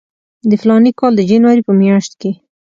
[0.49, 2.31] د فلاني کال د جنوري په میاشت کې.